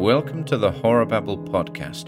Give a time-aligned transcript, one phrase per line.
[0.00, 2.06] Welcome to the Horror Babble podcast.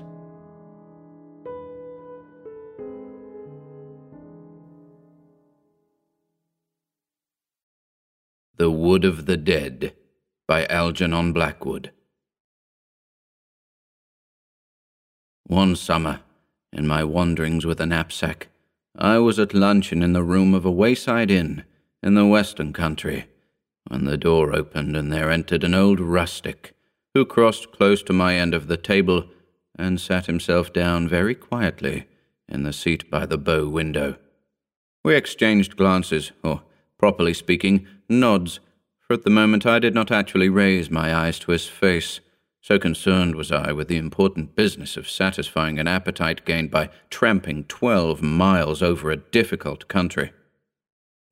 [8.56, 9.92] The Wood of the Dead
[10.49, 11.90] by Algernon Blackwood.
[15.47, 16.20] One summer,
[16.73, 18.48] in my wanderings with a knapsack,
[18.97, 21.65] I was at luncheon in the room of a wayside inn
[22.02, 23.27] in the western country
[23.88, 26.74] when the door opened and there entered an old rustic
[27.15, 29.27] who crossed close to my end of the table
[29.77, 32.07] and sat himself down very quietly
[32.48, 34.16] in the seat by the bow window.
[35.05, 36.62] We exchanged glances, or,
[36.98, 38.61] properly speaking, nods,
[39.01, 42.21] for at the moment I did not actually raise my eyes to his face,
[42.61, 47.65] so concerned was I with the important business of satisfying an appetite gained by tramping
[47.65, 50.33] twelve miles over a difficult country.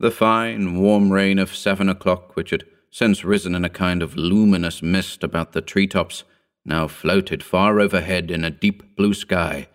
[0.01, 4.17] The fine, warm rain of seven o'clock, which had since risen in a kind of
[4.17, 6.25] luminous mist about the tree tops,
[6.65, 9.69] now floated far overhead in a deep blue sky,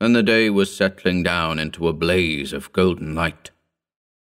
[0.00, 3.50] and the day was settling down into a blaze of golden light.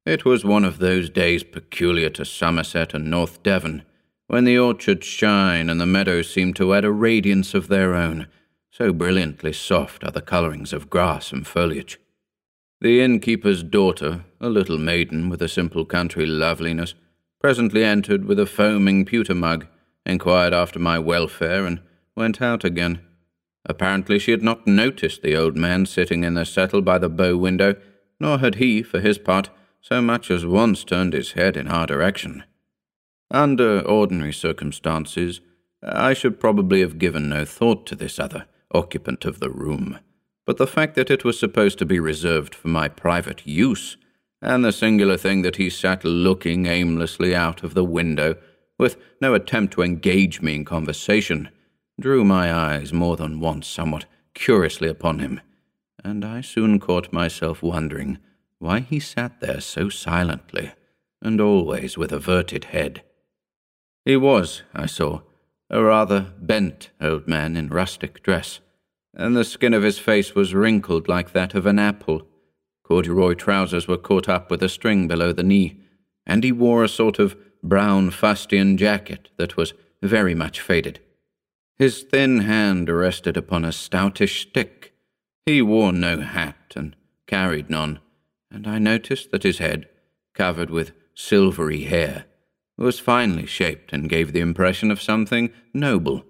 [0.06, 3.84] It was one of those days peculiar to Somerset and North Devon,
[4.28, 8.28] when the orchards shine and the meadows seem to add a radiance of their own,
[8.72, 12.00] so brilliantly soft are the colourings of grass and foliage.
[12.80, 16.96] The innkeeper's daughter, a little maiden with a simple country loveliness,
[17.42, 19.66] presently entered with a foaming pewter mug,
[20.06, 21.82] inquired after my welfare, and
[22.16, 23.02] went out again.
[23.66, 27.36] Apparently she had not noticed the old man sitting in the settle by the bow
[27.36, 27.76] window,
[28.20, 29.50] nor had he, for his part,
[29.82, 32.44] so much as once turned his head in our direction.
[33.32, 35.42] Under ordinary circumstances,
[35.82, 40.00] I should probably have given no thought to this other occupant of the room,
[40.46, 43.98] but the fact that it was supposed to be reserved for my private use
[44.42, 48.36] and the singular thing that he sat looking aimlessly out of the window,
[48.80, 51.50] with no attempt to engage me in conversation,
[52.00, 55.40] drew my eyes more than once somewhat curiously upon him,
[56.04, 58.18] and I soon caught myself wondering
[58.58, 60.72] why he sat there so silently,
[61.22, 63.04] and always with averted head.
[64.04, 65.22] He was, I saw,
[65.70, 68.60] a rather bent old man in rustic dress,
[69.14, 72.28] and the skin of his face was wrinkled like that of an apple
[72.92, 75.80] Corduroy trousers were caught up with a string below the knee,
[76.26, 81.00] and he wore a sort of brown fustian jacket that was very much faded.
[81.80, 84.94] His thin hand rested upon a stoutish stick.
[85.46, 86.98] He wore no hat and
[87.28, 88.02] carried none,
[88.52, 89.88] and I noticed that his head,
[90.34, 92.26] covered with silvery hair,
[92.78, 96.26] was finely shaped and gave the impression of something noble.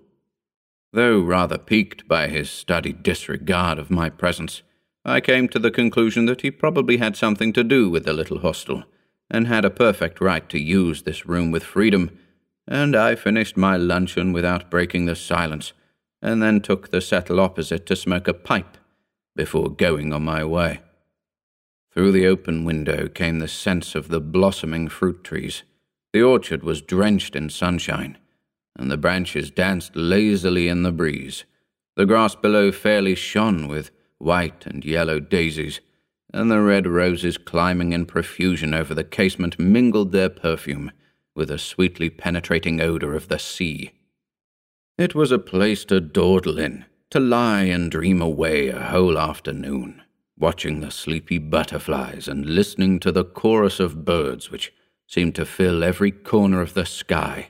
[0.93, 4.61] Though rather piqued by his studied disregard of my presence,
[5.03, 8.39] I came to the conclusion that he probably had something to do with the little
[8.39, 8.83] hostel,
[9.29, 12.17] and had a perfect right to use this room with freedom,
[12.67, 15.73] and I finished my luncheon without breaking the silence,
[16.21, 18.77] and then took the settle opposite to smoke a pipe
[19.35, 20.81] before going on my way.
[21.93, 25.63] Through the open window came the sense of the blossoming fruit trees.
[26.13, 28.17] The orchard was drenched in sunshine,
[28.77, 31.43] and the branches danced lazily in the breeze.
[31.95, 35.81] The grass below fairly shone with white and yellow daisies,
[36.33, 40.91] and the red roses climbing in profusion over the casement mingled their perfume
[41.35, 43.91] with the sweetly penetrating odour of the sea.
[44.97, 50.01] It was a place to dawdle in, to lie and dream away a whole afternoon,
[50.37, 54.73] watching the sleepy butterflies and listening to the chorus of birds which
[55.07, 57.49] seemed to fill every corner of the sky.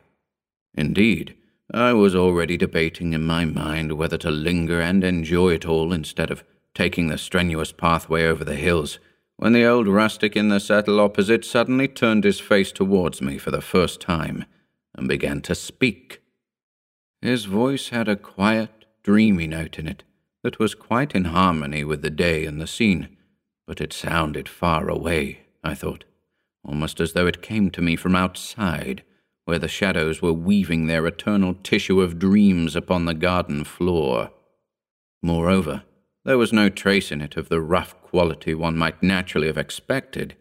[0.73, 1.35] Indeed,
[1.73, 6.31] I was already debating in my mind whether to linger and enjoy it all instead
[6.31, 6.43] of
[6.73, 8.99] taking the strenuous pathway over the hills,
[9.37, 13.51] when the old rustic in the settle opposite suddenly turned his face towards me for
[13.51, 14.45] the first time
[14.95, 16.21] and began to speak.
[17.21, 20.03] His voice had a quiet, dreamy note in it
[20.43, 23.15] that was quite in harmony with the day and the scene,
[23.67, 26.03] but it sounded far away, I thought,
[26.63, 29.03] almost as though it came to me from outside,
[29.45, 34.31] where the shadows were weaving their eternal tissue of dreams upon the garden floor.
[35.21, 35.83] Moreover,
[36.23, 40.35] there was no trace in it of the rough quality one might naturally have expected,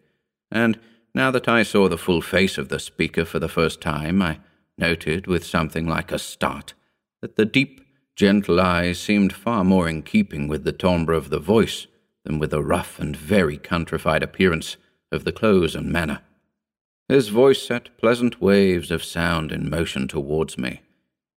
[0.51, 0.79] and
[1.13, 4.39] now that I saw the full face of the speaker for the first time, I
[4.77, 6.73] noted with something like a start
[7.21, 7.81] that the deep,
[8.15, 11.87] gentle eyes seemed far more in keeping with the timbre of the voice
[12.23, 14.77] than with the rough and very countrified appearance
[15.11, 16.21] of the clothes and manner.
[17.07, 20.81] His voice set pleasant waves of sound in motion towards me,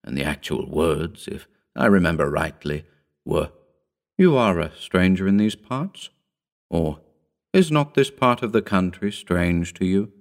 [0.04, 2.84] and the actual words, if I remember rightly,
[3.24, 3.50] were
[4.16, 6.10] you are a stranger in these parts?
[6.70, 7.00] Or
[7.52, 10.12] is not this part of the country strange to you?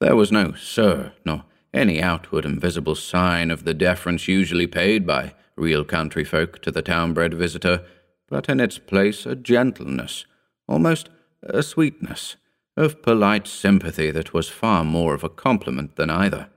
[0.00, 5.06] There was no sir, nor any outward and visible sign of the deference usually paid
[5.06, 7.84] by real country folk to the town bred visitor,
[8.28, 10.24] but in its place a gentleness,
[10.68, 11.08] almost
[11.42, 12.36] a sweetness,
[12.76, 16.48] of polite sympathy that was far more of a compliment than either.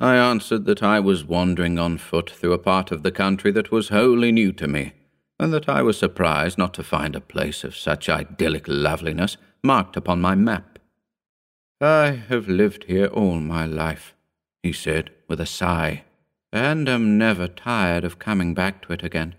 [0.00, 3.70] I answered that I was wandering on foot through a part of the country that
[3.70, 4.92] was wholly new to me,
[5.38, 9.96] and that I was surprised not to find a place of such idyllic loveliness marked
[9.96, 10.78] upon my map.
[11.80, 14.14] I have lived here all my life,
[14.62, 16.04] he said with a sigh,
[16.52, 19.34] and am never tired of coming back to it again.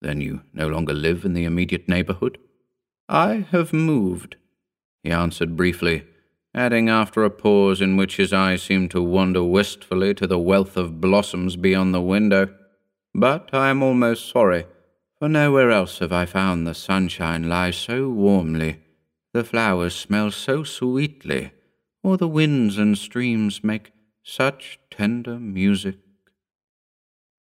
[0.00, 2.38] Then you no longer live in the immediate neighborhood?
[3.08, 4.36] I have moved,
[5.02, 6.04] he answered briefly,
[6.54, 10.76] adding after a pause in which his eyes seemed to wander wistfully to the wealth
[10.76, 12.54] of blossoms beyond the window.
[13.14, 14.66] But I am almost sorry,
[15.18, 18.80] for nowhere else have I found the sunshine lie so warmly
[19.34, 21.52] the flowers smell so sweetly,
[22.02, 23.92] or the winds and streams make
[24.22, 25.98] such tender music.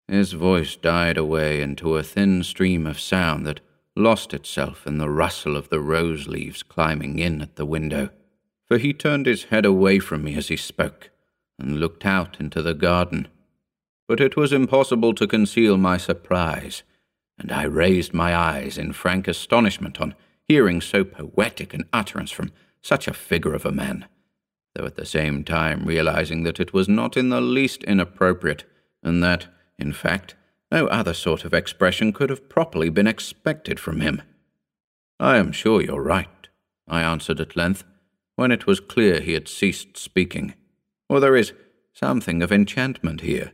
[0.08, 3.60] His voice died away into a thin stream of sound that
[3.96, 8.10] lost itself in the rustle of the rose leaves climbing in at the window,
[8.66, 11.10] for he turned his head away from me as he spoke
[11.60, 13.28] and looked out into the garden.
[14.08, 16.84] But it was impossible to conceal my surprise,
[17.44, 20.16] and I raised my eyes in frank astonishment on
[20.48, 22.52] hearing so poetic an utterance from
[22.82, 24.08] such a figure of a man,
[24.74, 28.64] though at the same time realizing that it was not in the least inappropriate,
[29.04, 29.48] and that,
[29.78, 30.36] in fact,
[30.72, 34.22] no other sort of expression could have properly been expected from him.
[35.20, 36.48] I am sure you're right,
[36.88, 37.84] I answered at length,
[38.36, 40.56] when it was clear he had ceased speaking.
[41.08, 41.54] For there is
[41.94, 43.52] something of enchantment here,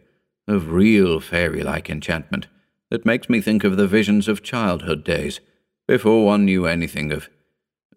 [0.47, 2.47] of real fairy like enchantment,
[2.89, 5.39] that makes me think of the visions of childhood days
[5.87, 7.29] before one knew anything of.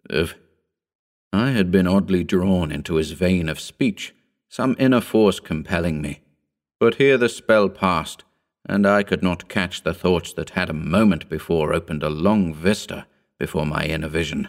[0.09, 0.35] of.
[1.33, 4.15] I had been oddly drawn into his vein of speech,
[4.49, 6.21] some inner force compelling me.
[6.79, 8.25] But here the spell passed,
[8.67, 12.53] and I could not catch the thoughts that had a moment before opened a long
[12.55, 13.07] vista
[13.39, 14.49] before my inner vision.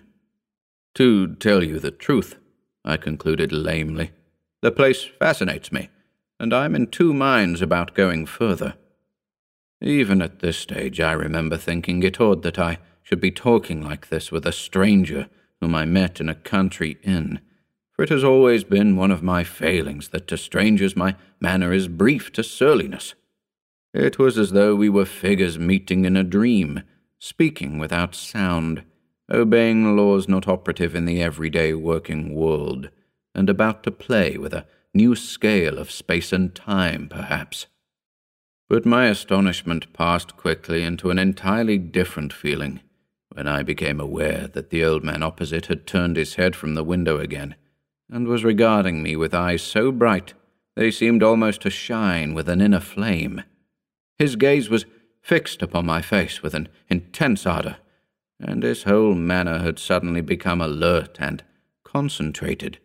[0.96, 2.38] To tell you the truth,
[2.86, 4.12] I concluded lamely,
[4.62, 5.90] the place fascinates me,
[6.40, 8.76] and I am in two minds about going further.
[9.84, 14.08] Even at this stage, I remember thinking it odd that I should be talking like
[14.08, 15.28] this with a stranger
[15.60, 17.42] whom I met in a country inn,
[17.92, 21.90] for it has always been one of my failings that to strangers my manner is
[21.90, 23.14] brief to surliness.
[23.94, 26.84] It was as though we were figures meeting in a dream,
[27.20, 28.84] speaking without sound,
[29.30, 32.90] obeying laws not operative in the everyday working world,
[33.36, 37.68] and about to play with a new scale of space and time, perhaps.
[38.74, 42.80] But my astonishment passed quickly into an entirely different feeling
[43.30, 46.84] when I became aware that the old man opposite had turned his head from the
[46.84, 47.54] window again,
[48.10, 50.34] and was regarding me with eyes so bright
[50.76, 53.44] they seemed almost to shine with an inner flame.
[54.18, 54.88] His gaze was
[55.22, 57.78] fixed upon my face with an intense ardour,
[58.40, 61.44] and his whole manner had suddenly become alert and
[61.84, 62.80] concentrated.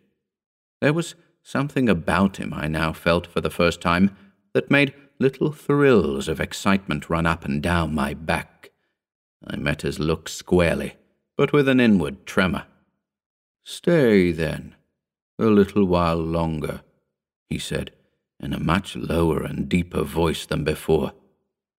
[0.81, 4.15] There was something about him I now felt for the first time
[4.53, 8.59] that made little thrills of excitement run up and down my back
[9.45, 10.95] I met his look squarely,
[11.37, 12.65] but with an inward tremor.
[13.63, 14.75] Stay, then,
[15.37, 16.81] a little while longer,
[17.49, 17.91] he said,
[18.39, 21.13] in a much lower and deeper voice than before.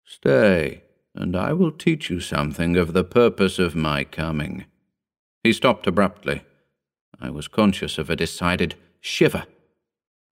[0.04, 0.82] Stay,
[1.14, 4.64] and I will teach you something of the purpose of my coming.
[5.42, 6.42] He stopped abruptly.
[7.20, 9.44] I was conscious of a decided shiver.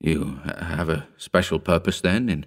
[0.01, 2.47] You have a special purpose, then, in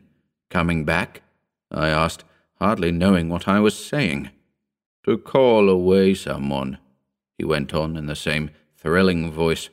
[0.51, 1.24] coming back?
[1.72, 2.24] I asked,
[2.60, 4.29] hardly knowing what I was saying.
[5.05, 6.77] To call away someone,
[7.38, 9.70] he went on in the same thrilling voice.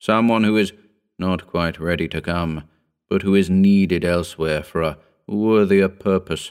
[0.00, 0.72] Someone who is
[1.16, 2.64] not quite ready to come,
[3.08, 6.50] but who is needed elsewhere for a worthier purpose.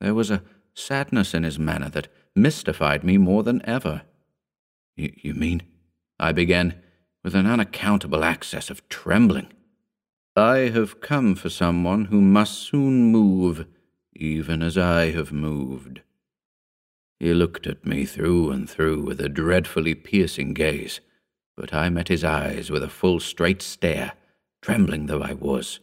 [0.00, 4.02] There was a sadness in his manner that mystified me more than ever.
[4.96, 5.62] You, mean?
[6.18, 6.74] I began,
[7.22, 9.48] with an unaccountable access of trembling.
[10.38, 13.64] I have come for someone who must soon move,
[14.14, 16.02] even as I have moved.
[17.18, 21.00] He looked at me through and through with a dreadfully piercing gaze,
[21.56, 24.12] but I met his eyes with a full straight stare,
[24.60, 25.80] trembling though I was,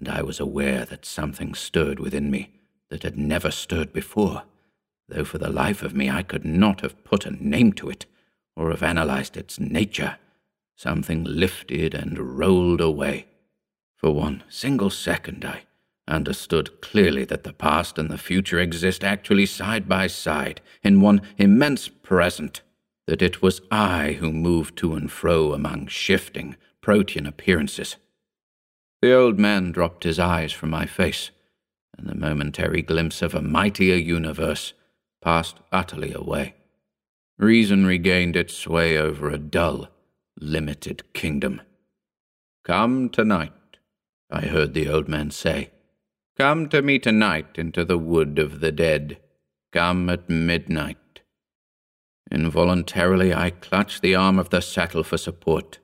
[0.00, 2.54] and I was aware that something stirred within me
[2.90, 4.42] that had never stirred before,
[5.08, 8.04] though for the life of me I could not have put a name to it
[8.56, 10.18] or have analyzed its nature.
[10.74, 13.26] Something lifted and rolled away.
[13.96, 15.62] For one single second I
[16.06, 21.22] understood clearly that the past and the future exist actually side by side in one
[21.38, 22.62] immense present,
[23.06, 27.96] that it was I who moved to and fro among shifting, protean appearances.
[29.02, 31.30] The old man dropped his eyes from my face,
[31.96, 34.74] and the momentary glimpse of a mightier universe
[35.22, 36.54] passed utterly away.
[37.38, 39.88] Reason regained its sway over a dull,
[40.38, 41.60] limited kingdom.
[42.64, 43.52] Come tonight,
[44.30, 45.70] I heard the old man say.
[46.36, 49.18] Come to me tonight into the wood of the dead.
[49.72, 50.98] Come at midnight.
[52.30, 55.78] Involuntarily, I clutched the arm of the settle for support,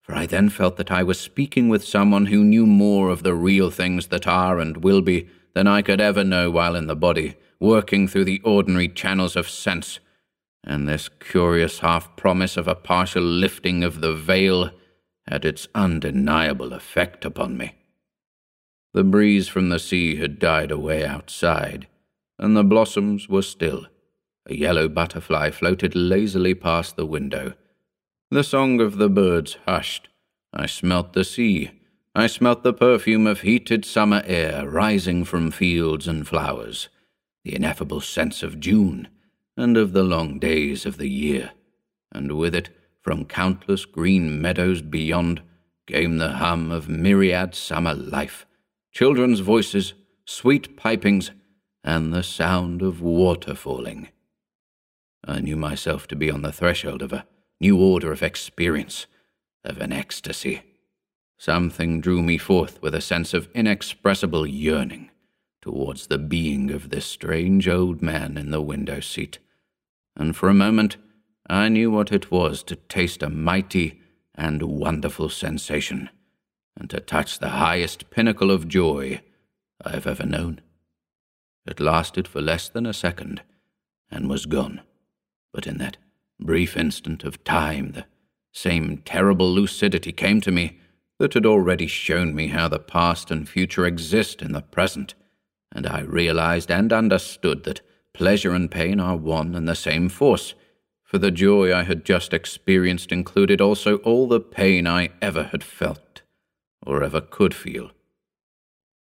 [0.00, 3.34] for I then felt that I was speaking with someone who knew more of the
[3.34, 6.94] real things that are and will be than I could ever know while in the
[6.94, 9.98] body, working through the ordinary channels of sense.
[10.62, 14.70] And this curious half promise of a partial lifting of the veil
[15.26, 17.74] had its undeniable effect upon me.
[18.98, 21.86] The breeze from the sea had died away outside,
[22.36, 23.86] and the blossoms were still.
[24.46, 27.52] A yellow butterfly floated lazily past the window.
[28.32, 30.08] The song of the birds hushed.
[30.52, 31.70] I smelt the sea.
[32.16, 36.88] I smelt the perfume of heated summer air rising from fields and flowers,
[37.44, 39.06] the ineffable sense of June,
[39.56, 41.52] and of the long days of the year.
[42.10, 45.40] And with it, from countless green meadows beyond,
[45.86, 48.44] came the hum of myriad summer life,
[48.92, 51.30] children's voices, sweet pipings,
[51.84, 54.08] and the sound of water falling.
[55.24, 57.26] I knew myself to be on the threshold of a
[57.60, 59.06] new order of experience,
[59.64, 60.62] of an ecstasy.
[61.36, 65.10] Something drew me forth with a sense of inexpressible yearning
[65.60, 69.38] towards the being of this strange old man in the window seat,
[70.16, 70.96] and for a moment
[71.48, 74.00] I knew what it was to taste a mighty
[74.34, 76.10] and wonderful sensation,
[76.78, 79.20] and to touch the highest pinnacle of joy
[79.84, 80.60] I have ever known.
[81.66, 83.42] It lasted for less than a second,
[84.10, 84.80] and was gone
[85.52, 85.96] but in that
[86.38, 88.04] brief instant of time, the
[88.52, 90.78] same terrible lucidity came to me
[91.18, 95.14] that had already shown me how the past and future exist in the present,
[95.72, 97.80] and I realized and understood that
[98.14, 100.54] pleasure and pain are one and the same force,
[101.02, 105.64] for the joy I had just experienced included also all the pain I ever had
[105.64, 106.22] felt,
[106.88, 107.90] or ever could feel.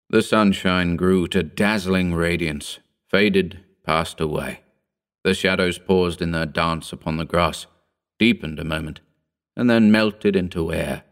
[0.09, 2.79] The sunshine grew to dazzling radiance,
[3.09, 4.59] faded, passed away.
[5.23, 7.65] The shadows paused in their dance upon the grass,
[8.19, 8.99] deepened a moment,
[9.55, 11.03] and then melted into air.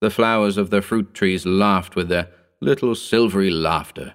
[0.00, 4.14] The flowers of the fruit trees laughed with their little silvery laughter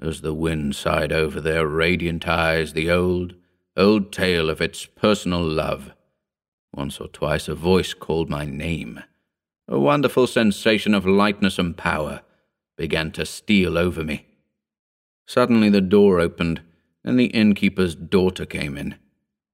[0.00, 3.34] as the wind sighed over their radiant eyes the old,
[3.76, 5.92] old tale of its personal love.
[6.74, 9.02] Once or twice a voice called my name.
[9.70, 12.22] A wonderful sensation of lightness and power
[12.78, 14.26] began to steal over me.
[15.26, 16.62] Suddenly the door opened,
[17.04, 18.94] and the innkeeper's daughter came in.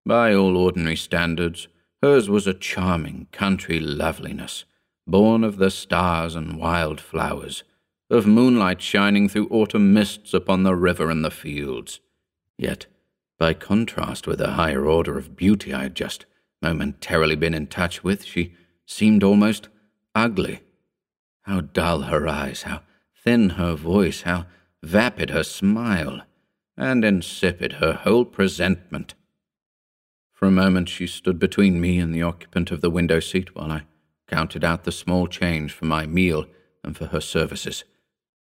[0.07, 1.67] By all ordinary standards,
[2.01, 4.65] hers was a charming country loveliness,
[5.05, 7.65] born of the stars and wild flowers,
[8.09, 11.99] of moonlight shining through autumn mists upon the river and the fields.
[12.57, 12.87] Yet,
[13.37, 16.25] by contrast with the higher order of beauty I had just
[16.63, 18.55] momentarily been in touch with, she
[18.87, 19.69] seemed almost
[20.15, 20.61] ugly.
[21.43, 22.83] How dull her eyes, how
[23.23, 24.47] thin her voice, how
[24.83, 26.23] vapid her smile
[26.77, 29.15] and insipid her whole presentment.
[30.33, 33.71] For a moment she stood between me and the occupant of the window seat while
[33.71, 33.85] I
[34.27, 36.47] counted out the small change for my meal
[36.83, 37.85] and for her services.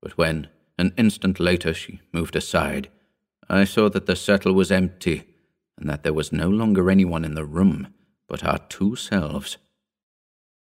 [0.01, 0.49] But when,
[0.79, 2.89] an instant later, she moved aside,
[3.49, 5.25] I saw that the settle was empty
[5.77, 7.93] and that there was no longer anyone in the room
[8.29, 9.59] but our two selves.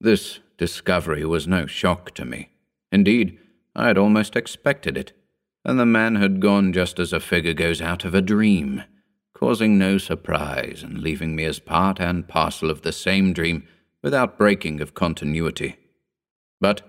[0.01, 2.49] This discovery was no shock to me.
[2.91, 3.39] Indeed,
[3.75, 5.13] I had almost expected it
[5.65, 8.83] and the man had gone just as a figure goes out of a dream,
[9.33, 13.67] causing no surprise and leaving me as part and parcel of the same dream
[14.03, 15.75] without breaking of continuity.
[16.61, 16.83] But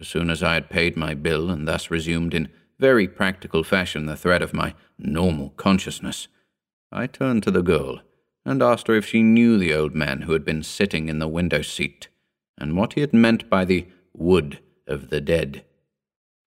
[0.00, 4.06] as soon as I had paid my bill and thus resumed in very practical fashion
[4.06, 6.28] the thread of my normal consciousness,
[6.92, 8.00] I turned to the girl
[8.44, 11.28] and asked her if she knew the old man who had been sitting in the
[11.28, 12.06] window seat,
[12.58, 15.64] and what he had meant by the wood of the dead.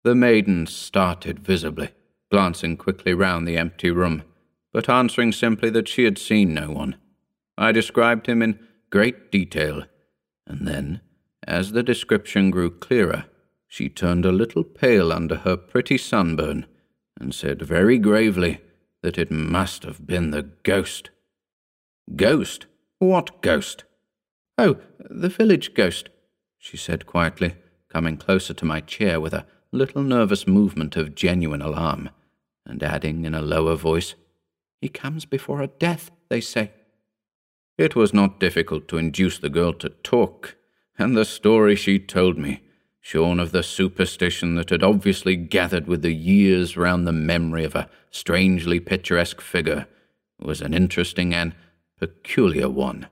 [0.05, 1.91] The maiden started visibly,
[2.31, 4.25] glancing quickly round the empty room,
[4.73, 6.97] but answering simply that she had seen no one.
[7.57, 8.59] I described him in
[8.91, 9.85] great detail,
[10.47, 11.01] and then,
[11.47, 13.27] as the description grew clearer,
[13.69, 16.67] she turned a little pale under her pretty sunburn,
[17.21, 18.61] and said very gravely
[19.03, 21.11] that it must have been the ghost.
[22.17, 22.67] Ghost?
[22.99, 23.85] What ghost?
[24.65, 24.77] Oh,
[25.11, 26.09] the village ghost,
[26.57, 27.57] she said quietly,
[27.89, 32.11] coming closer to my chair with a little nervous movement of genuine alarm,
[32.65, 34.15] and adding in a lower voice,
[34.81, 36.71] He comes before a death, they say.
[37.77, 40.55] It was not difficult to induce the girl to talk,
[40.97, 42.63] and the story she told me
[43.01, 47.75] shorn of the superstition that had obviously gathered with the years round the memory of
[47.75, 49.89] a strangely picturesque figure,
[50.39, 51.53] was an interesting and
[51.99, 53.09] peculiar one.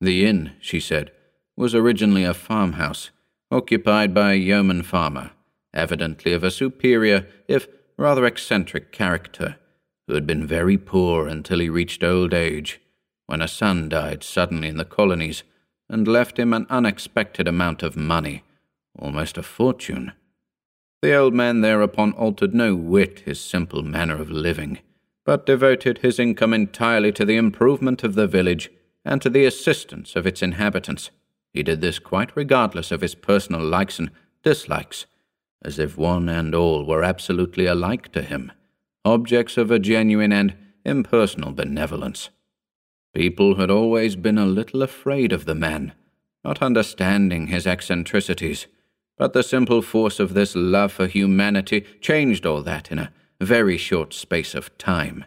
[0.00, 1.10] The inn, she said,
[1.56, 3.10] was originally a farmhouse,
[3.50, 5.32] occupied by a yeoman farmer,
[5.74, 9.56] evidently of a superior, if rather eccentric character,
[10.06, 12.80] who had been very poor until he reached old age,
[13.26, 15.42] when a son died suddenly in the colonies
[15.88, 18.44] and left him an unexpected amount of money,
[18.98, 20.12] almost a fortune.
[21.02, 24.78] The old man thereupon altered no whit his simple manner of living,
[25.24, 28.70] but devoted his income entirely to the improvement of the village
[29.04, 31.10] and to the assistance of its inhabitants.
[31.52, 34.10] He did this quite regardless of his personal likes and
[34.42, 35.06] dislikes,
[35.62, 38.52] as if one and all were absolutely alike to him,
[39.04, 42.30] objects of a genuine and impersonal benevolence.
[43.14, 45.92] People had always been a little afraid of the man,
[46.44, 48.66] not understanding his eccentricities,
[49.16, 53.76] but the simple force of this love for humanity changed all that in a very
[53.76, 55.24] short space of time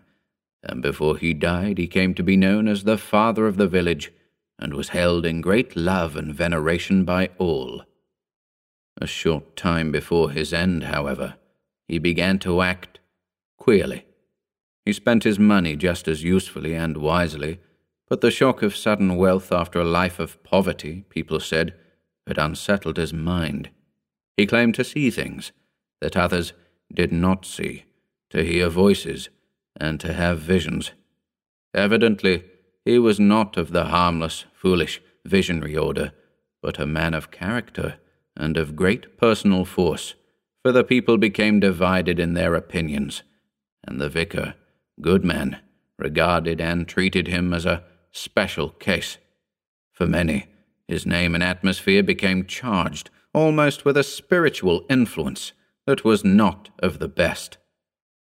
[0.63, 4.11] and before he died he came to be known as the father of the village,
[4.59, 7.83] and was held in great love and veneration by all.
[8.99, 11.35] A short time before his end, however,
[11.87, 12.99] he began to act
[13.57, 14.05] queerly.
[14.85, 17.59] He spent his money just as usefully and wisely,
[18.07, 21.73] but the shock of sudden wealth after a life of poverty, people said,
[22.27, 23.69] had unsettled his mind.
[24.37, 25.51] He claimed to see things
[26.01, 26.53] that others
[26.93, 27.85] did not see,
[28.29, 29.29] to hear voices
[29.79, 30.91] and to have visions.
[31.73, 32.43] Evidently,
[32.83, 36.11] he was not of the harmless, foolish, visionary order,
[36.61, 37.95] but a man of character
[38.35, 40.15] and of great personal force,
[40.61, 43.23] for the people became divided in their opinions,
[43.83, 44.55] and the vicar,
[44.99, 45.59] good man,
[45.97, 49.17] regarded and treated him as a special case.
[49.91, 50.47] For many,
[50.87, 55.53] his name and atmosphere became charged almost with a spiritual influence
[55.85, 57.57] that was not of the best.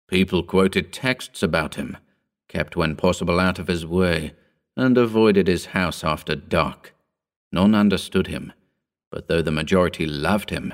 [0.08, 1.96] People quoted texts about him,
[2.48, 4.32] kept when possible out of his way,
[4.74, 6.94] and avoided his house after dark.
[7.52, 8.52] None understood him,
[9.10, 10.72] but though the majority loved him,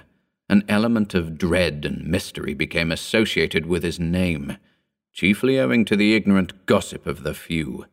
[0.49, 4.57] an element of dread and mystery became associated with his name,
[5.12, 7.87] chiefly owing to the ignorant gossip of the few.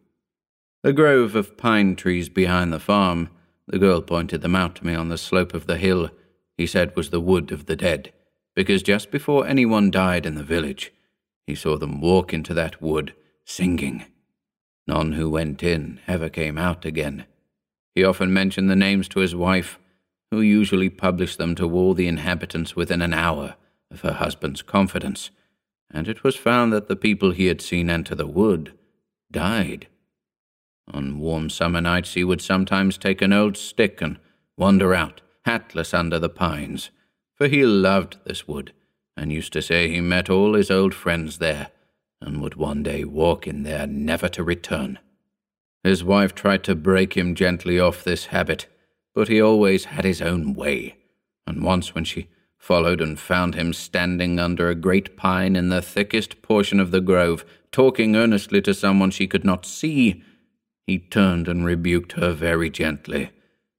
[0.84, 3.30] The grove of pine trees behind the farm,
[3.68, 6.10] the girl pointed them out to me on the slope of the hill,
[6.58, 8.12] he said was the wood of the dead,
[8.56, 10.92] because just before anyone died in the village,
[11.48, 13.14] he saw them walk into that wood,
[13.46, 14.06] singing.
[14.88, 17.26] None who went in ever came out again.
[17.96, 19.80] He often mentioned the names to his wife,
[20.32, 23.56] who usually published them to all the inhabitants within an hour
[23.92, 25.30] of her husband's confidence,
[25.94, 28.74] and it was found that the people he had seen enter the wood
[29.30, 29.88] died.
[30.94, 34.18] On warm summer nights he would sometimes take an old stick and
[34.58, 36.92] wander out, hatless under the pines,
[37.36, 38.72] for he loved this wood
[39.22, 41.70] and used to say he met all his old friends there,
[42.20, 44.98] and would one day walk in there never to return.
[45.84, 48.66] His wife tried to break him gently off this habit,
[49.14, 50.98] but he always had his own way,
[51.46, 55.84] and once when she followed and found him standing under a great pine in the
[55.84, 60.24] thickest portion of the grove, talking earnestly to someone she could not see,
[60.88, 63.30] he turned and rebuked her very gently,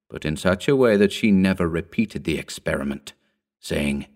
[0.09, 3.13] but in such a way that she never repeated the experiment,
[3.59, 4.07] saying,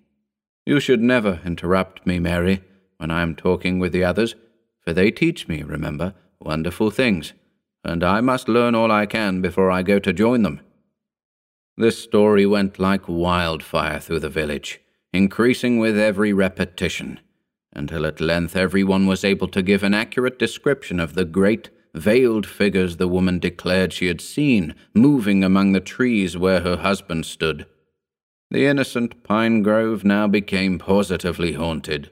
[0.66, 2.62] you should never interrupt me, Mary,
[2.98, 4.34] when I am talking with the others,
[4.82, 7.32] for they teach me, remember, wonderful things,
[7.84, 10.60] and I must learn all I can before I go to join them.
[11.76, 14.80] This story went like wildfire through the village,
[15.12, 17.20] increasing with every repetition,
[17.72, 22.46] until at length everyone was able to give an accurate description of the great, veiled
[22.46, 27.66] figures the woman declared she had seen moving among the trees where her husband stood.
[28.50, 32.10] The innocent pine grove now became positively haunted,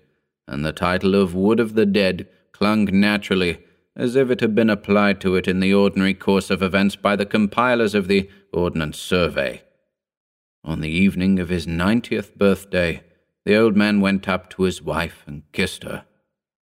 [0.48, 3.58] and the title of Wood of the Dead clung naturally,
[3.94, 7.14] as if it had been applied to it in the ordinary course of events by
[7.14, 9.62] the compilers of the Ordnance Survey.
[10.64, 13.04] On the evening of his ninetieth birthday,
[13.44, 16.04] the old man went up to his wife and kissed her.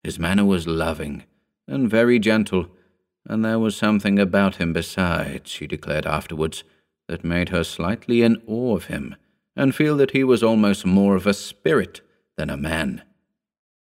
[0.03, 1.23] His manner was loving
[1.69, 2.67] and very gentle,
[3.27, 6.65] and there was something about him besides, she declared afterwards,
[7.07, 9.15] that made her slightly in awe of him
[9.57, 12.01] and feel that he was almost more of a spirit
[12.37, 13.03] than a man.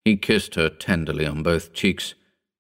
[0.05, 2.14] He kissed her tenderly on both cheeks,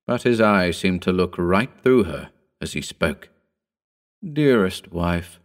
[0.06, 3.28] but his eyes seemed to look right through her as he spoke.
[4.32, 5.38] Dearest wife,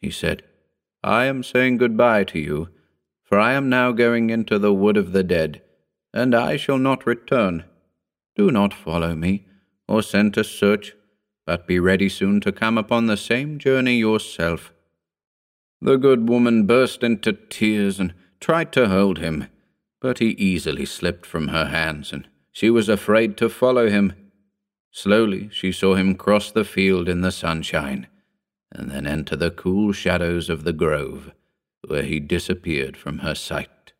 [0.00, 0.44] he said,
[1.02, 2.68] I am saying good-bye to you,
[3.24, 5.62] for I am now going into the wood of the dead,
[6.12, 7.64] and I shall not return.
[8.36, 9.46] Do not follow me,
[9.88, 10.94] or send to search,
[11.46, 14.72] but be ready soon to come upon the same journey yourself.
[15.82, 19.46] The good woman burst into tears and tried to hold him,
[20.00, 24.12] but he easily slipped from her hands, and she was afraid to follow him.
[24.90, 28.08] Slowly she saw him cross the field in the sunshine,
[28.70, 31.32] and then enter the cool shadows of the grove,
[31.86, 33.92] where he disappeared from her sight.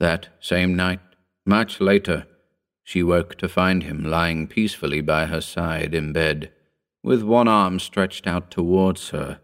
[0.00, 1.00] That same night,
[1.44, 2.26] much later,
[2.82, 6.50] she woke to find him lying peacefully by her side in bed,
[7.02, 9.40] with one arm stretched out towards her,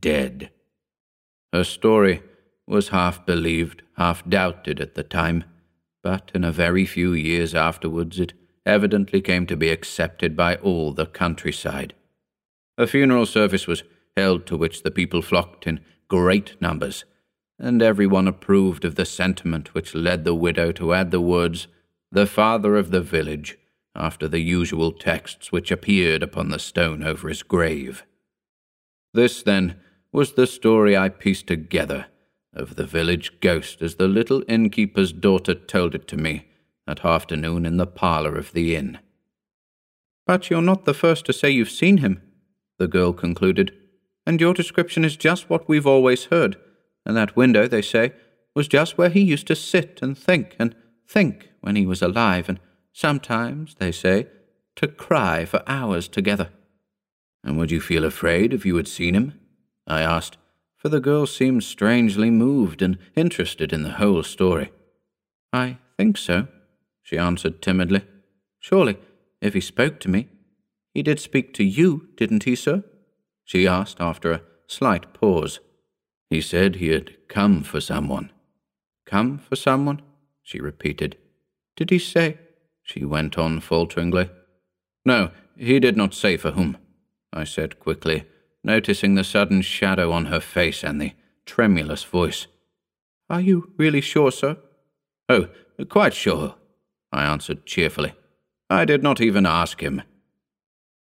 [0.00, 0.50] dead.
[1.52, 2.22] Her story
[2.66, 5.44] was half believed, half doubted at the time,
[6.02, 8.32] but in a very few years afterwards it
[8.64, 11.94] evidently came to be accepted by all the countryside.
[12.76, 13.84] A funeral service was
[14.16, 17.04] held to which the people flocked in great numbers,
[17.58, 21.68] and everyone approved of the sentiment which led the widow to add the words,
[22.10, 23.56] the father of the village,
[23.94, 28.04] after the usual texts which appeared upon the stone over his grave.
[29.14, 29.76] This, then,
[30.12, 32.06] was the story I pieced together
[32.52, 36.46] of the village ghost as the little innkeeper's daughter told it to me
[36.86, 38.98] that afternoon in the parlour of the inn.
[40.26, 42.22] But you're not the first to say you've seen him,
[42.78, 43.72] the girl concluded,
[44.26, 46.56] and your description is just what we've always heard,
[47.04, 48.12] and that window, they say,
[48.54, 50.74] was just where he used to sit and think and
[51.06, 52.58] think when he was alive, and
[52.92, 54.26] sometimes, they say,
[54.76, 56.50] to cry for hours together.
[57.46, 59.38] And would you feel afraid if you had seen him?
[59.86, 60.36] I asked,
[60.76, 64.72] for the girl seemed strangely moved and interested in the whole story.
[65.52, 66.48] I think so,
[67.04, 68.02] she answered timidly.
[68.58, 68.98] Surely,
[69.40, 70.28] if he spoke to me.
[70.92, 72.82] He did speak to you, didn't he, sir?
[73.44, 75.60] she asked after a slight pause.
[76.28, 78.32] He said he had come for someone.
[79.06, 80.02] Come for someone?
[80.42, 81.16] she repeated.
[81.76, 82.38] Did he say?
[82.82, 84.30] She went on falteringly.
[85.04, 86.76] No, he did not say for whom,
[87.36, 88.24] I said quickly,
[88.64, 91.12] noticing the sudden shadow on her face and the
[91.44, 92.46] tremulous voice.
[93.28, 94.56] Are you really sure, sir?
[95.28, 95.48] Oh,
[95.90, 96.54] quite sure,
[97.12, 98.14] I answered cheerfully.
[98.70, 100.02] I did not even ask him.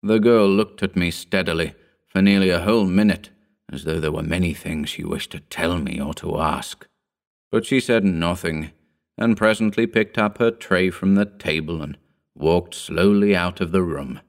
[0.02, 1.72] The girl looked at me steadily
[2.06, 3.30] for nearly a whole minute,
[3.72, 6.86] as though there were many things she wished to tell me or to ask.
[7.50, 8.72] But she said nothing,
[9.16, 11.96] and presently picked up her tray from the table and
[12.34, 14.20] walked slowly out of the room.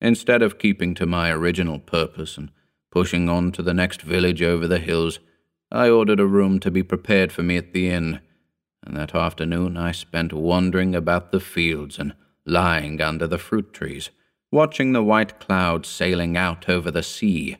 [0.00, 2.50] Instead of keeping to my original purpose and
[2.90, 5.18] pushing on to the next village over the hills,
[5.70, 8.20] I ordered a room to be prepared for me at the inn
[8.86, 12.14] and that afternoon I spent wandering about the fields and
[12.46, 14.10] lying under the fruit trees,
[14.52, 17.56] watching the white clouds sailing out over the sea.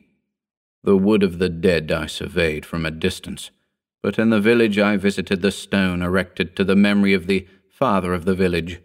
[0.84, 3.50] The wood of the dead I surveyed from a distance,
[4.02, 8.14] but in the village I visited the stone erected to the memory of the father
[8.14, 8.80] of the village,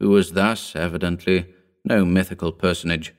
[0.00, 3.14] who was thus evidently no mythical personage,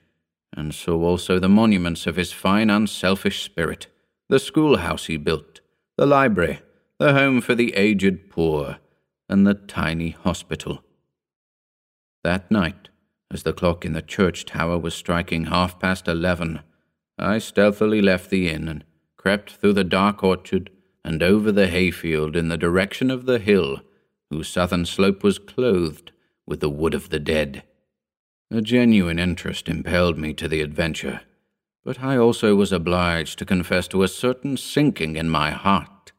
[0.55, 3.87] and saw also the monuments of his fine unselfish spirit,
[4.29, 5.61] the schoolhouse he built,
[5.97, 6.61] the library,
[6.99, 8.77] the home for the aged poor,
[9.27, 10.83] and the tiny hospital.
[12.23, 12.89] That night,
[13.31, 16.61] as the clock in the church tower was striking half past eleven,
[17.17, 18.83] I stealthily left the inn and
[19.17, 20.69] crept through the dark orchard
[21.03, 23.81] and over the hayfield in the direction of the hill
[24.29, 26.11] whose southern slope was clothed
[26.45, 27.63] with the wood of the dead.
[28.53, 31.21] A genuine interest impelled me to the adventure,
[31.83, 36.11] but I also was obliged to confess to a certain sinking in my heart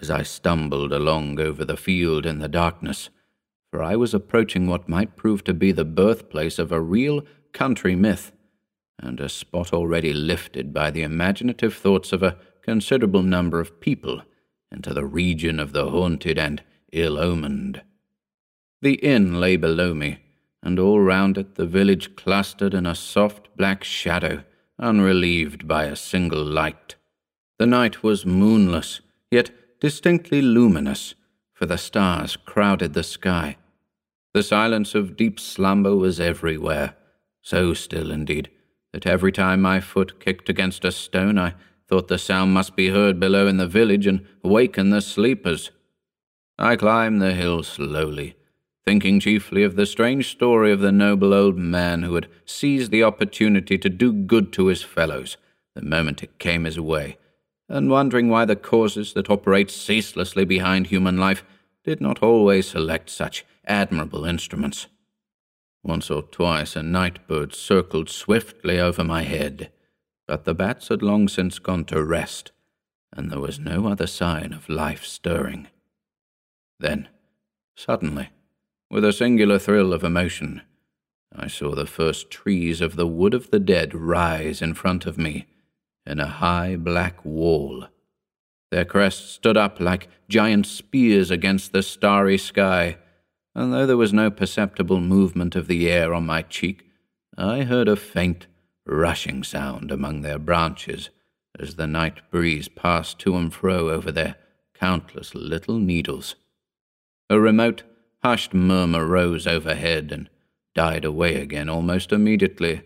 [0.00, 3.10] as I stumbled along over the field in the darkness,
[3.70, 7.94] for I was approaching what might prove to be the birthplace of a real country
[7.94, 8.32] myth,
[8.98, 14.22] and a spot already lifted by the imaginative thoughts of a considerable number of people
[14.72, 17.82] into the region of the haunted and ill omened.
[18.80, 20.20] The inn lay below me,
[20.66, 24.42] and all round it the village clustered in a soft black shadow,
[24.80, 26.96] unrelieved by a single light.
[27.60, 29.00] The night was moonless,
[29.30, 31.14] yet distinctly luminous,
[31.54, 33.58] for the stars crowded the sky.
[34.34, 36.96] The silence of deep slumber was everywhere,
[37.42, 38.50] so still indeed
[38.92, 41.54] that every time my foot kicked against a stone I
[41.88, 45.70] thought the sound must be heard below in the village and waken the sleepers.
[46.58, 48.35] I climbed the hill slowly,
[48.86, 53.02] thinking chiefly of the strange story of the noble old man who had seized the
[53.02, 55.36] opportunity to do good to his fellows
[55.74, 57.16] the moment it came his way
[57.68, 61.44] and wondering why the causes that operate ceaselessly behind human life
[61.84, 64.86] did not always select such admirable instruments.
[65.82, 69.70] Once or twice a night bird circled swiftly over my head,
[70.26, 72.50] but the bats had long since gone to rest,
[73.12, 75.68] and there was no other sign of life stirring.
[76.80, 77.08] Then,
[77.76, 78.30] suddenly,
[78.90, 80.62] with a singular thrill of emotion,
[81.34, 85.18] I saw the first trees of the Wood of the Dead rise in front of
[85.18, 85.46] me
[86.06, 87.86] in a high black wall.
[88.70, 92.96] Their crests stood up like giant spears against the starry sky,
[93.54, 96.84] and though there was no perceptible movement of the air on my cheek,
[97.36, 98.46] I heard a faint,
[98.86, 101.10] rushing sound among their branches
[101.58, 104.36] as the night breeze passed to and fro over their
[104.74, 106.36] countless little needles.
[107.28, 107.82] A remote,
[108.26, 110.28] hushed murmur rose overhead and
[110.74, 112.82] died away again almost immediately,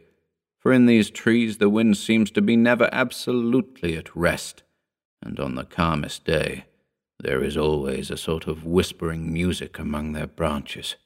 [0.59, 4.62] for in these trees the wind seems to be never absolutely at rest,
[5.22, 6.66] and on the calmest day
[7.18, 10.96] there is always a sort of whispering music among their branches.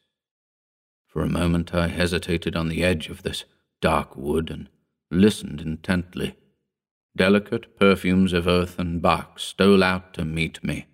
[1.07, 3.45] For a moment I hesitated on the edge of this
[3.81, 4.69] dark wood and
[5.13, 6.35] listened intently.
[7.17, 10.87] Delicate perfumes of earth and bark stole out to meet me.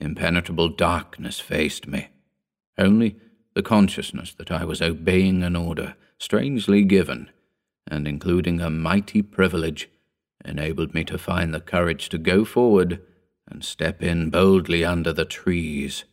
[0.00, 2.08] Impenetrable darkness faced me.
[2.78, 3.16] Only
[3.54, 7.30] the consciousness that I was obeying an order strangely given,
[7.86, 9.88] and including a mighty privilege,
[10.44, 13.00] enabled me to find the courage to go forward
[13.48, 16.04] and step in boldly under the trees.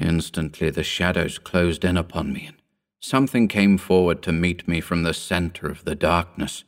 [0.00, 2.56] Instantly the shadows closed in upon me, and
[3.00, 6.64] something came forward to meet me from the center of the darkness.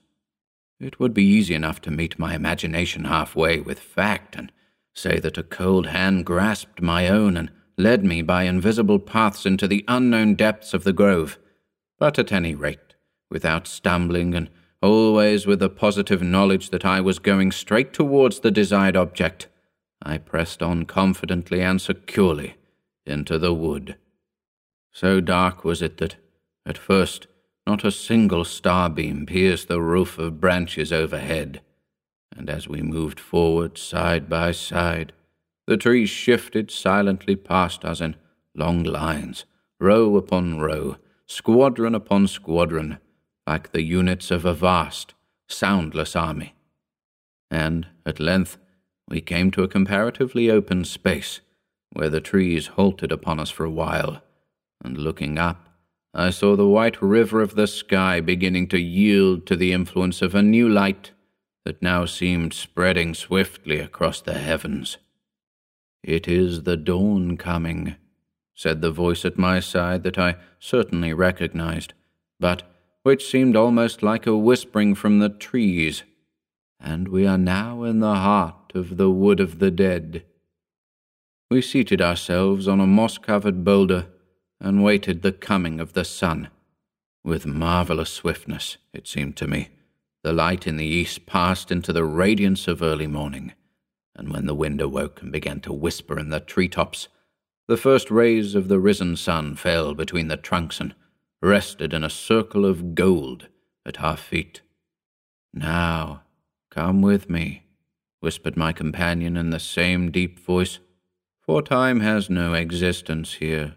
[0.80, 4.52] It would be easy enough to meet my imagination halfway with fact and
[4.94, 9.68] say that a cold hand grasped my own and led me by invisible paths into
[9.68, 11.38] the unknown depths of the grove.
[11.98, 12.94] But at any rate,
[13.30, 14.50] without stumbling and
[14.82, 19.46] always with the positive knowledge that I was going straight towards the desired object,
[20.02, 22.56] I pressed on confidently and securely
[23.06, 23.96] into the wood.
[24.92, 26.16] So dark was it that,
[26.66, 27.26] at first,
[27.66, 31.60] not a single starbeam pierced the roof of branches overhead,
[32.36, 35.12] and as we moved forward side by side,
[35.68, 38.16] the trees shifted silently past us in
[38.54, 39.44] long lines,
[39.78, 42.98] row upon row, squadron upon squadron,
[43.46, 45.12] like the units of a vast,
[45.46, 46.54] soundless army.
[47.50, 48.56] And, at length,
[49.10, 51.42] we came to a comparatively open space,
[51.92, 54.22] where the trees halted upon us for a while,
[54.82, 55.68] and looking up,
[56.14, 60.34] I saw the white river of the sky beginning to yield to the influence of
[60.34, 61.10] a new light
[61.66, 64.96] that now seemed spreading swiftly across the heavens.
[66.02, 67.96] It is the dawn coming,
[68.54, 71.92] said the voice at my side that I certainly recognized,
[72.40, 72.62] but
[73.02, 76.02] which seemed almost like a whispering from the trees,
[76.80, 80.24] and we are now in the heart of the wood of the dead.
[81.50, 84.06] We seated ourselves on a moss covered boulder
[84.60, 86.48] and waited the coming of the sun.
[87.24, 89.68] With marvelous swiftness, it seemed to me,
[90.22, 93.52] the light in the east passed into the radiance of early morning,
[94.18, 97.08] and when the wind awoke and began to whisper in the tree tops,
[97.68, 100.94] the first rays of the risen sun fell between the trunks and
[101.40, 103.46] rested in a circle of gold
[103.86, 104.60] at our feet.
[105.54, 106.22] Now,
[106.70, 107.64] come with me,
[108.20, 110.78] whispered my companion in the same deep voice,
[111.40, 113.76] for time has no existence here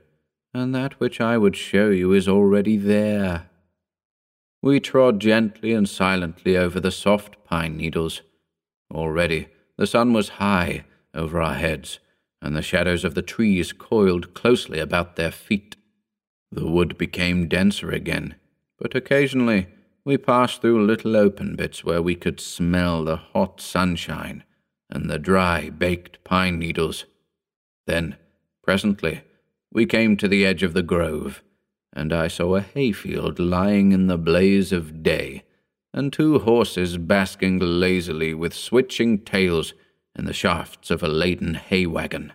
[0.54, 3.50] and that which I would show you is already there.
[4.62, 8.22] We trod gently and silently over the soft pine needles.
[8.94, 9.48] Already
[9.82, 11.98] the sun was high over our heads,
[12.40, 15.76] and the shadows of the trees coiled closely about their feet.
[16.52, 18.36] The wood became denser again,
[18.78, 19.70] but occasionally
[20.06, 24.44] we passed through little open bits where we could smell the hot sunshine
[24.88, 27.06] and the dry, baked pine needles.
[27.88, 28.18] Then,
[28.62, 29.22] presently,
[29.74, 31.42] we came to the edge of the grove,
[31.92, 35.42] and I saw a hayfield lying in the blaze of day,
[35.94, 39.74] and two horses basking lazily with switching tails
[40.18, 42.34] in the shafts of a laden hay wagon.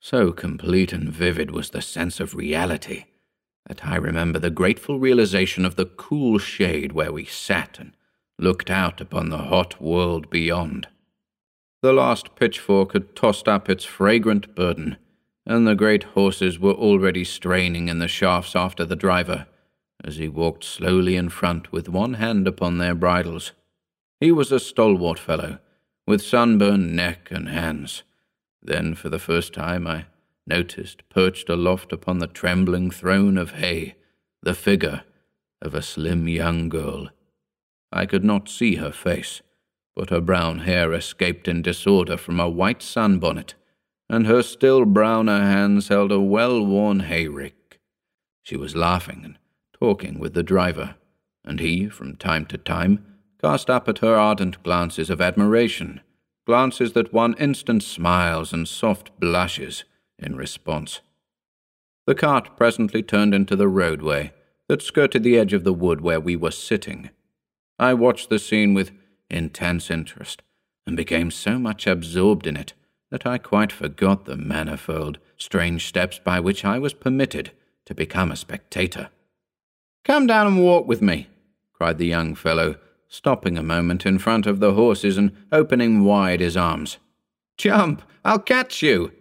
[0.00, 3.04] So complete and vivid was the sense of reality
[3.66, 7.92] that I remember the grateful realization of the cool shade where we sat and
[8.38, 10.88] looked out upon the hot world beyond.
[11.82, 14.96] The last pitchfork had tossed up its fragrant burden
[15.46, 19.46] and the great horses were already straining in the shafts after the driver,
[20.04, 23.52] as he walked slowly in front with one hand upon their bridles.
[24.20, 25.58] He was a stalwart fellow,
[26.06, 28.02] with sunburned neck and hands.
[28.62, 30.06] Then, for the first time, I
[30.46, 33.94] noticed, perched aloft upon the trembling throne of hay,
[34.42, 35.02] the figure
[35.60, 37.08] of a slim young girl.
[37.92, 39.42] I could not see her face,
[39.94, 43.54] but her brown hair escaped in disorder from a white sunbonnet
[44.12, 47.80] and her still browner hands held a well worn hayrick.
[48.42, 49.38] She was laughing and
[49.82, 50.94] talking with the driver,
[51.44, 53.04] and he, from time to time,
[53.40, 56.00] cast up at her ardent glances of admiration,
[56.46, 59.82] glances that won instant smiles and soft blushes
[60.20, 61.00] in response.
[62.06, 64.32] The cart presently turned into the roadway
[64.68, 67.10] that skirted the edge of the wood where we were sitting.
[67.76, 68.92] I watched the scene with
[69.28, 70.42] intense interest,
[70.86, 72.72] and became so much absorbed in it
[73.10, 77.50] that I quite forgot the manifold, strange steps by which I was permitted
[77.86, 79.08] to become a spectator.
[80.04, 81.28] Come down and walk with me,
[81.72, 82.74] cried the young fellow,
[83.08, 86.98] stopping a moment in front of the horses and opening wide his arms.
[87.56, 88.02] Jump!
[88.24, 89.12] I'll catch you!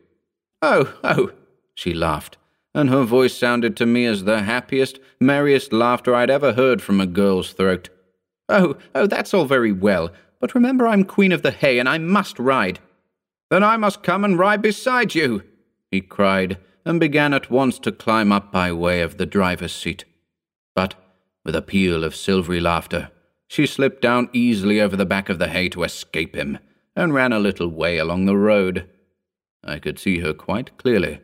[0.61, 1.31] Oh, oh,
[1.75, 2.37] she laughed,
[2.73, 6.99] and her voice sounded to me as the happiest, merriest laughter I'd ever heard from
[6.99, 7.89] a girl's throat.
[8.49, 11.99] Oh, oh, that's all very well, but remember I'm queen of the hay and I
[11.99, 12.79] must ride.
[13.49, 15.43] Then I must come and ride beside you,
[15.91, 20.05] he cried, and began at once to climb up by way of the driver's seat.
[20.75, 20.95] But,
[21.43, 23.11] with a peal of silvery laughter,
[23.47, 26.59] she slipped down easily over the back of the hay to escape him,
[26.95, 28.89] and ran a little way along the road.
[29.63, 31.19] I could see her quite clearly,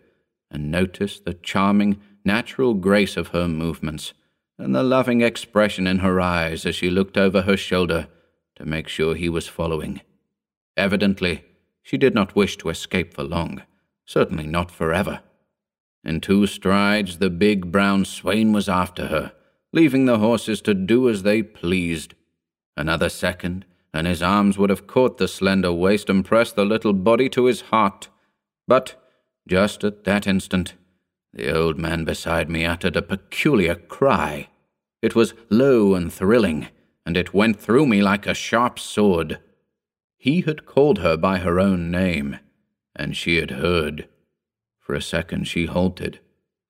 [0.51, 4.13] and noticed the charming, natural grace of her movements,
[4.57, 8.07] and the loving expression in her eyes as she looked over her shoulder
[8.55, 10.01] to make sure he was following.
[10.75, 11.45] Evidently,
[11.81, 13.63] she did not wish to escape for long,
[14.05, 15.21] certainly not forever.
[16.03, 19.33] In two strides, the big brown swain was after her,
[19.77, 22.15] leaving the horses to do as they pleased.
[22.75, 23.63] Another second,
[23.93, 27.45] and his arms would have caught the slender waist and pressed the little body to
[27.45, 28.07] his heart.
[28.67, 28.95] But
[29.47, 30.73] just at that instant,
[31.31, 34.47] the old man beside me uttered a peculiar cry.
[35.03, 36.69] It was low and thrilling,
[37.05, 39.37] and it went through me like a sharp sword.
[40.17, 42.39] He had called her by her own name,
[42.95, 44.09] and she had heard.
[44.79, 46.19] For a second she halted,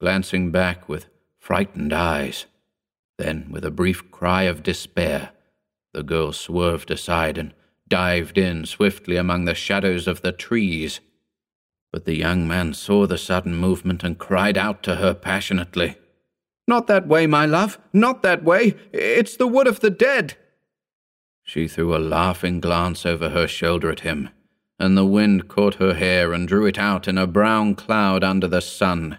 [0.01, 1.05] glancing back with
[1.39, 2.47] frightened eyes.
[3.17, 5.31] Then, with a brief cry of despair,
[5.93, 7.53] the girl swerved aside and
[7.87, 10.99] dived in swiftly among the shadows of the trees.
[11.91, 15.95] But the young man saw the sudden movement and cried out to her passionately.
[16.67, 18.75] Not that way, my love, not that way.
[18.91, 20.35] It's the wood of the dead.
[21.43, 24.29] She threw a laughing glance over her shoulder at him
[24.79, 28.47] and the wind caught her hair and drew it out in a brown cloud under
[28.47, 29.17] the sun.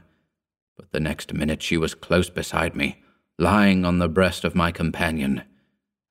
[0.77, 3.03] But the next minute she was close beside me,
[3.39, 5.43] lying on the breast of my companion,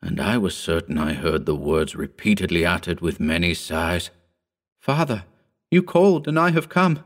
[0.01, 4.09] and I was certain I heard the words repeatedly uttered with many sighs.
[4.79, 5.25] Father,
[5.69, 7.03] you called, and I have come,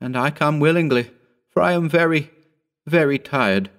[0.00, 1.10] and I come willingly,
[1.50, 2.30] for I am very,
[2.86, 3.70] very tired.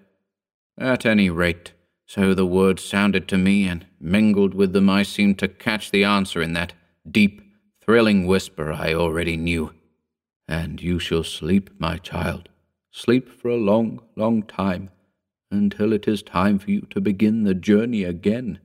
[0.77, 1.73] At any rate,
[2.05, 6.03] so the words sounded to me, and mingled with them I seemed to catch the
[6.03, 6.73] answer in that
[7.09, 7.41] deep,
[7.81, 9.73] thrilling whisper I already knew.
[10.47, 12.49] And you shall sleep, my child,
[12.91, 14.91] sleep for a long, long time,
[15.51, 18.59] until it is time for you to begin the journey again.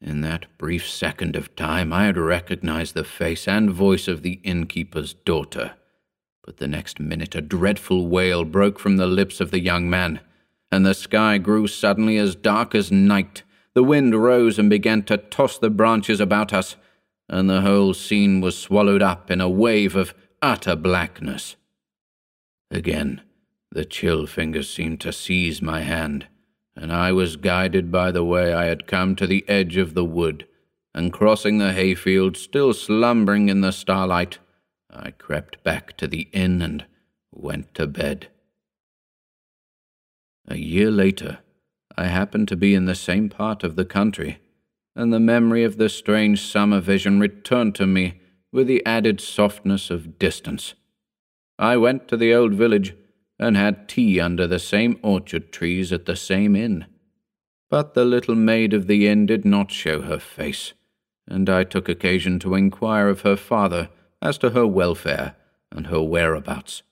[0.00, 4.40] In that brief second of time, I had recognized the face and voice of the
[4.42, 5.74] innkeeper's daughter.
[6.42, 10.20] But the next minute, a dreadful wail broke from the lips of the young man,
[10.72, 13.42] and the sky grew suddenly as dark as night.
[13.74, 16.76] The wind rose and began to toss the branches about us,
[17.28, 21.56] and the whole scene was swallowed up in a wave of utter blackness.
[22.70, 23.20] Again,
[23.72, 26.26] the chill fingers seemed to seize my hand,
[26.74, 30.04] and I was guided by the way I had come to the edge of the
[30.04, 30.46] wood,
[30.94, 34.38] and crossing the hayfield, still slumbering in the starlight,
[34.90, 36.84] I crept back to the inn and
[37.32, 38.28] went to bed.
[40.48, 41.38] A year later,
[41.96, 44.40] I happened to be in the same part of the country
[44.96, 48.20] and the memory of the strange summer vision returned to me
[48.52, 50.74] with the added softness of distance.
[51.58, 52.94] I went to the old village
[53.40, 56.86] and had tea under the same orchard trees at the same inn.
[57.68, 60.74] But the little maid of the inn did not show her face,
[61.26, 63.88] and I took occasion to inquire of her father
[64.22, 65.34] as to her welfare
[65.72, 66.82] and her whereabouts.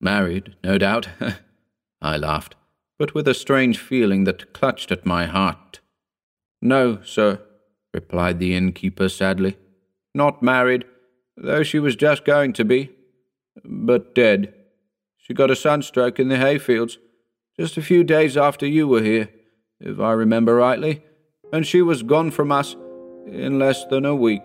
[0.00, 1.08] Married, no doubt?
[2.00, 2.54] I laughed,
[2.98, 5.80] but with a strange feeling that clutched at my heart
[6.62, 7.40] no, sir,
[7.92, 9.56] replied the innkeeper sadly.
[10.14, 10.84] Not married,
[11.36, 12.90] though she was just going to be,
[13.64, 14.54] but dead.
[15.22, 16.98] She got a sunstroke in the hayfields
[17.56, 19.28] just a few days after you were here,
[19.80, 21.04] if I remember rightly,
[21.52, 22.74] and she was gone from us
[23.26, 24.42] in less than a week.